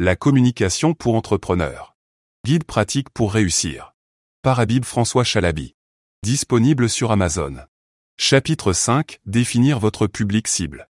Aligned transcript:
La 0.00 0.16
communication 0.16 0.92
pour 0.92 1.14
entrepreneurs. 1.14 1.96
Guide 2.44 2.64
pratique 2.64 3.10
pour 3.10 3.32
réussir. 3.32 3.94
Par 4.42 4.58
Habib 4.58 4.84
François 4.84 5.22
Chalabi. 5.22 5.76
Disponible 6.24 6.88
sur 6.88 7.12
Amazon. 7.12 7.58
Chapitre 8.18 8.72
5. 8.72 9.20
Définir 9.24 9.78
votre 9.78 10.08
public 10.08 10.48
cible. 10.48 10.88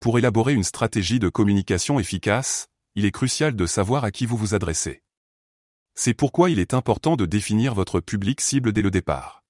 Pour 0.00 0.18
élaborer 0.18 0.54
une 0.54 0.64
stratégie 0.64 1.18
de 1.18 1.28
communication 1.28 2.00
efficace, 2.00 2.68
il 2.94 3.04
est 3.04 3.10
crucial 3.10 3.54
de 3.54 3.66
savoir 3.66 4.04
à 4.04 4.10
qui 4.10 4.24
vous 4.24 4.38
vous 4.38 4.54
adressez. 4.54 5.02
C'est 5.94 6.14
pourquoi 6.14 6.48
il 6.48 6.60
est 6.60 6.72
important 6.72 7.14
de 7.14 7.26
définir 7.26 7.74
votre 7.74 8.00
public 8.00 8.40
cible 8.40 8.72
dès 8.72 8.80
le 8.80 8.90
départ. 8.90 9.44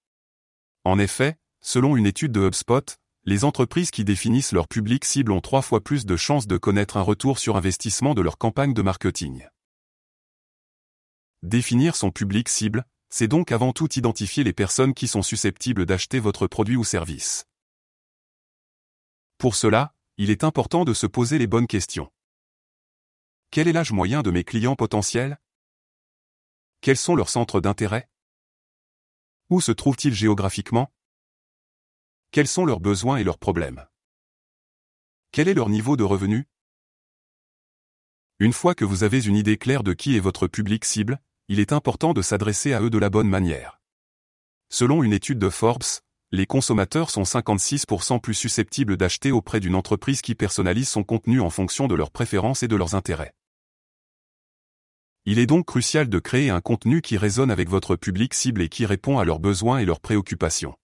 En 0.83 0.99
effet, 0.99 1.37
selon 1.61 1.97
une 1.97 2.07
étude 2.07 2.33
de 2.33 2.41
HubSpot, 2.41 2.99
les 3.29 3.45
entreprises 3.45 3.91
qui 3.91 4.05
définissent 4.05 4.53
leur 4.53 4.67
public 4.69 5.05
cible 5.05 5.33
ont 5.33 5.43
trois 5.43 5.61
fois 5.61 5.85
plus 5.85 6.07
de 6.07 6.17
chances 6.17 6.47
de 6.47 6.57
connaître 6.57 6.97
un 6.97 7.03
retour 7.03 7.39
sur 7.39 7.59
investissement 7.59 8.15
de 8.15 8.23
leur 8.23 8.39
campagne 8.39 8.73
de 8.73 8.81
marketing. 8.81 9.47
Définir 11.43 11.95
son 11.95 12.11
public 12.11 12.49
cible, 12.49 12.87
c'est 13.11 13.29
donc 13.29 13.53
avant 13.53 13.75
tout 13.75 13.93
identifier 13.99 14.45
les 14.45 14.55
personnes 14.55 14.95
qui 14.95 15.09
sont 15.09 15.21
susceptibles 15.21 15.85
d'acheter 15.85 16.21
votre 16.21 16.47
produit 16.47 16.77
ou 16.77 16.85
service. 16.85 17.45
Pour 19.37 19.57
cela, 19.57 19.95
il 20.17 20.31
est 20.31 20.43
important 20.43 20.87
de 20.87 20.95
se 20.95 21.07
poser 21.07 21.37
les 21.37 21.47
bonnes 21.47 21.67
questions. 21.67 22.11
Quel 23.51 23.69
est 23.69 23.75
l'âge 23.75 23.93
moyen 23.93 24.23
de 24.23 24.31
mes 24.31 24.43
clients 24.43 24.75
potentiels? 24.75 25.39
Quels 26.81 26.97
sont 26.97 27.15
leurs 27.15 27.29
centres 27.29 27.61
d'intérêt? 27.61 28.09
Où 29.51 29.61
se 29.61 29.73
trouvent-ils 29.73 30.15
géographiquement? 30.15 30.91
Quels 32.31 32.47
sont 32.47 32.67
leurs 32.67 32.81
besoins 32.81 33.17
et 33.17 33.25
leurs 33.25 33.39
problèmes? 33.39 33.87
Quel 35.33 35.49
est 35.49 35.55
leur 35.55 35.71
niveau 35.71 35.97
de 35.97 36.05
revenu? 36.05 36.47
Une 38.39 38.53
fois 38.53 38.75
que 38.75 38.85
vous 38.85 39.03
avez 39.03 39.25
une 39.25 39.35
idée 39.35 39.57
claire 39.57 39.83
de 39.83 39.95
qui 39.95 40.15
est 40.15 40.21
votre 40.21 40.47
public 40.47 40.85
cible, 40.85 41.23
il 41.49 41.59
est 41.59 41.73
important 41.73 42.13
de 42.13 42.21
s'adresser 42.21 42.75
à 42.75 42.83
eux 42.83 42.91
de 42.91 42.99
la 42.99 43.09
bonne 43.09 43.31
manière. 43.31 43.81
Selon 44.69 45.03
une 45.03 45.15
étude 45.15 45.39
de 45.39 45.49
Forbes, 45.49 45.83
les 46.31 46.45
consommateurs 46.45 47.09
sont 47.09 47.23
56% 47.23 48.21
plus 48.21 48.35
susceptibles 48.35 48.99
d'acheter 48.99 49.33
auprès 49.33 49.59
d'une 49.59 49.75
entreprise 49.75 50.21
qui 50.21 50.35
personnalise 50.35 50.91
son 50.91 51.05
contenu 51.05 51.41
en 51.41 51.49
fonction 51.49 51.89
de 51.89 51.95
leurs 51.95 52.11
préférences 52.11 52.63
et 52.63 52.69
de 52.69 52.77
leurs 52.77 52.95
intérêts. 52.95 53.35
Il 55.25 55.39
est 55.39 55.47
donc 55.47 55.65
crucial 55.65 56.11
de 56.11 56.19
créer 56.19 56.51
un 56.51 56.61
contenu 56.61 57.01
qui 57.01 57.17
résonne 57.17 57.51
avec 57.51 57.71
votre 57.71 57.97
public 57.97 58.35
cible 58.35 58.61
et 58.61 58.69
qui 58.69 58.85
répond 58.85 59.19
à 59.19 59.25
leurs 59.25 59.41
besoins 59.41 59.79
et 59.79 59.87
leurs 59.87 60.01
préoccupations. 60.01 60.77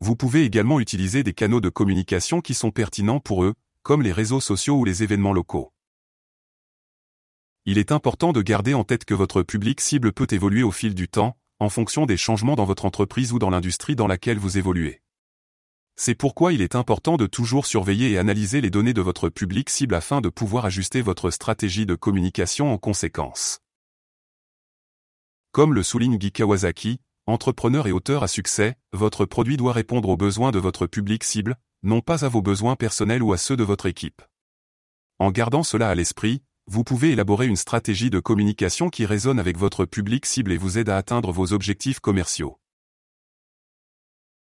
Vous 0.00 0.16
pouvez 0.16 0.44
également 0.44 0.80
utiliser 0.80 1.22
des 1.22 1.34
canaux 1.34 1.60
de 1.60 1.68
communication 1.68 2.40
qui 2.40 2.54
sont 2.54 2.70
pertinents 2.70 3.20
pour 3.20 3.44
eux, 3.44 3.54
comme 3.82 4.02
les 4.02 4.12
réseaux 4.12 4.40
sociaux 4.40 4.76
ou 4.76 4.84
les 4.84 5.02
événements 5.02 5.32
locaux 5.32 5.72
il 7.66 7.78
est 7.78 7.92
important 7.92 8.32
de 8.32 8.42
garder 8.42 8.74
en 8.74 8.84
tête 8.84 9.04
que 9.04 9.14
votre 9.14 9.42
public 9.42 9.80
cible 9.80 10.12
peut 10.12 10.26
évoluer 10.30 10.62
au 10.62 10.70
fil 10.70 10.94
du 10.94 11.08
temps, 11.08 11.36
en 11.58 11.68
fonction 11.68 12.06
des 12.06 12.16
changements 12.16 12.56
dans 12.56 12.64
votre 12.64 12.86
entreprise 12.86 13.32
ou 13.32 13.38
dans 13.38 13.50
l'industrie 13.50 13.96
dans 13.96 14.06
laquelle 14.06 14.38
vous 14.38 14.56
évoluez. 14.56 15.02
C'est 15.94 16.14
pourquoi 16.14 16.54
il 16.54 16.62
est 16.62 16.74
important 16.74 17.18
de 17.18 17.26
toujours 17.26 17.66
surveiller 17.66 18.12
et 18.12 18.18
analyser 18.18 18.62
les 18.62 18.70
données 18.70 18.94
de 18.94 19.02
votre 19.02 19.28
public 19.28 19.68
cible 19.68 19.94
afin 19.94 20.22
de 20.22 20.30
pouvoir 20.30 20.64
ajuster 20.64 21.02
votre 21.02 21.30
stratégie 21.30 21.84
de 21.84 21.94
communication 21.94 22.72
en 22.72 22.78
conséquence. 22.78 23.60
Comme 25.52 25.74
le 25.74 25.82
souligne 25.82 26.16
Guy 26.16 26.32
Kawasaki, 26.32 27.00
entrepreneur 27.30 27.86
et 27.86 27.92
auteur 27.92 28.22
à 28.22 28.28
succès, 28.28 28.76
votre 28.92 29.24
produit 29.24 29.56
doit 29.56 29.72
répondre 29.72 30.08
aux 30.10 30.16
besoins 30.16 30.50
de 30.50 30.58
votre 30.58 30.86
public 30.86 31.24
cible, 31.24 31.56
non 31.82 32.00
pas 32.02 32.24
à 32.24 32.28
vos 32.28 32.42
besoins 32.42 32.76
personnels 32.76 33.22
ou 33.22 33.32
à 33.32 33.38
ceux 33.38 33.56
de 33.56 33.64
votre 33.64 33.86
équipe. 33.86 34.22
En 35.18 35.30
gardant 35.30 35.62
cela 35.62 35.88
à 35.88 35.94
l'esprit, 35.94 36.42
vous 36.66 36.84
pouvez 36.84 37.12
élaborer 37.12 37.46
une 37.46 37.56
stratégie 37.56 38.10
de 38.10 38.20
communication 38.20 38.90
qui 38.90 39.06
résonne 39.06 39.40
avec 39.40 39.56
votre 39.56 39.86
public 39.86 40.26
cible 40.26 40.52
et 40.52 40.58
vous 40.58 40.78
aide 40.78 40.88
à 40.88 40.96
atteindre 40.96 41.32
vos 41.32 41.52
objectifs 41.52 42.00
commerciaux. 42.00 42.59